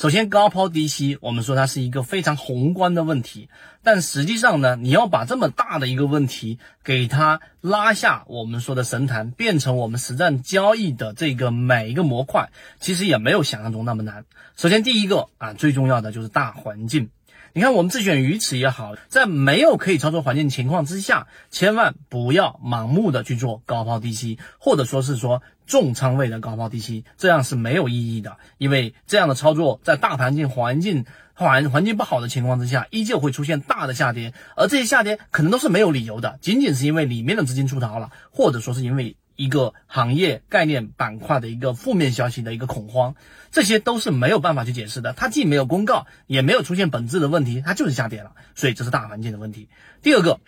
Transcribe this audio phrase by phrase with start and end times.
[0.00, 3.48] 首先，高抛低吸，我们说它是一个非常宏观的问题，
[3.82, 14.24] 但实际上呢，你要把这么大的一个问题给它拉下，我们说的神坛，变成我们实战交易的这个每一个模块，其实也没有想象中那么难。
[14.54, 17.10] 首先，第一个啊，最重要的就是大环境。
[17.54, 28.36] 你看，我们自选鱼池也好，在没有可以操作环境情况之下，千万不要盲目的去做高抛低吸，或者说是说重仓位的高抛低吸，这样是没有意义的。
[28.58, 39.16] 因为这样的操作在大盘境环境环环境不好的情况之下，依旧会出现大的下跌，而这些下跌可能都是没有理由的，仅仅是因为里面的资金出逃了，或者说是因为。
[39.38, 43.14] 一个行业概念板块的一个负面消息的一个恐慌，
[43.52, 45.12] 这些都是没有办法去解释的。
[45.12, 48.32] 它既没有公告，也没有出现本质的问题，它就是下跌了。
[48.56, 49.68] 所以这是大环境的问题。
[50.02, 50.40] 第二个，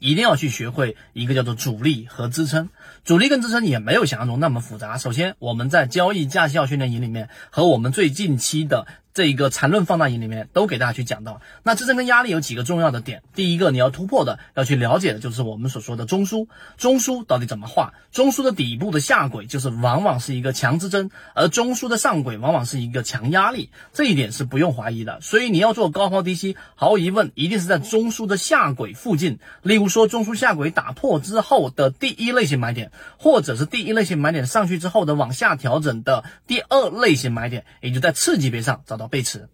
[0.00, 2.68] 一定要去学会一个叫做阻力和支撑。
[3.04, 4.98] 主力跟支撑也没有想象中那么复杂。
[4.98, 8.86] 首先，我们在交易驾校训练营里面和我们最近期的。
[9.12, 13.24] 这一个缠论放大营里面都给大家去讲到，那支撑跟压力有几个重要的点。
[13.34, 17.92] 第一个你要突破的，要去了解的就是我们所说的中枢，中枢到底怎么画？
[18.12, 25.20] 中枢的底部的下轨就是往往是一个强支撑，而中枢的上轨往往是一个强压力，这一点是不用怀疑的。
[25.20, 29.40] 所以你要做高抛低吸，毫无疑问一定是在中枢的下轨附近。
[29.62, 38.99] 例如说中枢下轨打破之后的第一类型买点，或者是第一类型买点上去之后的往下调整的第二类型买点，也就在次级别上找。
[39.00, 39.48] 到背驰，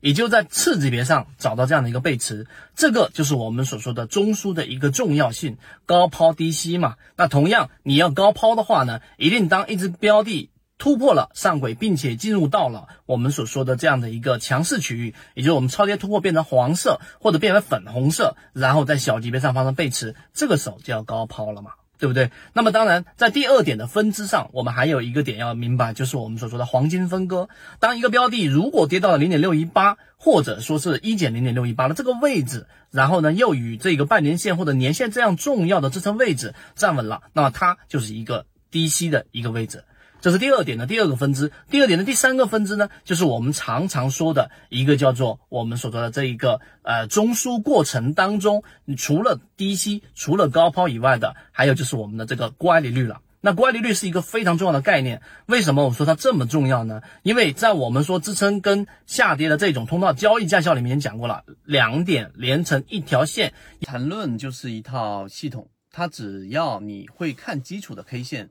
[0.00, 6.96] 也就在次级别上找到这样的一个背驰，这个就是我们所说的中枢的一个重要性，高抛低吸嘛。
[7.16, 21.72] 那同样你要高抛的话呢，一定当一只标的突破了上轨，并且进入到了我们所说的这样的一个强势区域，也就是我们超跌突破变成黄色或者变为粉红色，然后在小级别上发生背驰，这个时候就要高抛了嘛。
[22.00, 22.30] 对不对？
[22.54, 27.50] 那么当然，在第二点的分支上，我们还有一个点要明白，就是我们所说的黄金分割。
[27.78, 39.84] 当一个标的如果跌到了零点六一八，或者说是一减零点六一八的这个位置，然后呢又与这个半年线或者年线这样重要的支撑位置站稳了，那么它就是一个低吸的一个位置。
[40.20, 53.20] 这是第二点的第二个分支，第二点的第三个分支呢，就是我们常常说的一个叫做我们所说的这一个呃中枢过程当中，你除了低吸、除了高抛以外的，还有就是我们的这个乖离率了。
[53.42, 57.00] 那乖离率是一个非常重要的概念，为什么我说它这么重要呢？
[57.22, 68.50] 因为在我们说支撑跟下跌的这种通道交易驾校里面讲过了，两点连成一条线，缠论就是一套系统，它只要你会看基础的 K 线。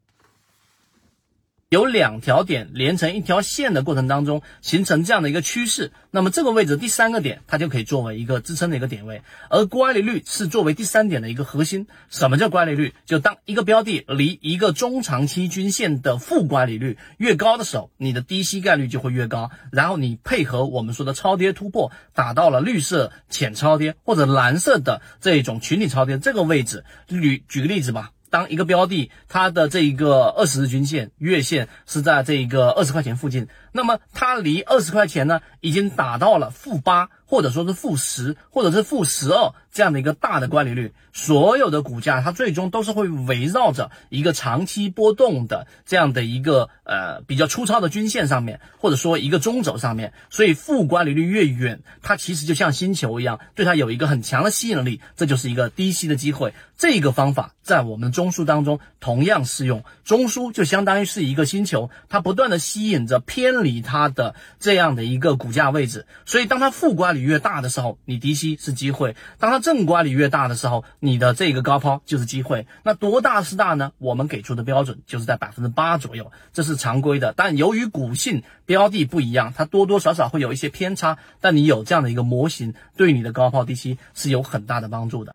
[1.71, 5.93] 有两条点连成一条线的过程当中，形成这样的一个趋势。
[6.11, 9.21] 那么这个位置第三个点，它就可以作为一个支撑的一个点位。
[9.49, 11.87] 而乖离率是作为第三点的一个核心。
[12.09, 12.93] 什么叫乖离率？
[13.05, 19.49] 就当一个标的离一个中长期均线的负乖离率越高的时候，你的低吸概率就会越高。
[19.71, 26.83] 然后你配合我们说的超跌突破，打到了绿色浅超跌或者蓝色的这种群体超跌这个位置。
[27.07, 28.11] 举举个例子吧。
[28.31, 37.09] 当一个标的它的这一个二十日均线月线是在这一个二十块钱附近，那么它离二十块钱呢已经打到了负八。
[37.31, 50.11] 或者说是负十，或者是负十二这样的一个大的乖离率，所有的股价它最终都是会围绕着一个长期波动的这样的一个呃比较粗糙的均线上面，或者说一个中轴上面。
[50.29, 56.53] 所以负乖离率越远，它其实就像星球一样，对它有一个很强的吸引力，这就是一个低吸的机会。
[56.77, 66.05] 这个方法在我们中枢当中同样适用，中枢就相当于是一个星球，它不断的吸引着偏离它的这样的一个股价位置。
[66.25, 72.67] 所以当它负乖离越大的时候，你低吸是机会；当它正乖离越大的时候，你的这个高抛就是机会。
[72.83, 73.91] 那多大是大呢？
[73.99, 77.33] 我们给出的标准就是在百分之八左右，这是常规的。
[77.37, 81.19] 但由于股性标的不一样，它多多少少会有一些偏差。
[81.39, 85.29] 但你有这样的一个模型，对你的高抛低吸是有很大的帮助的。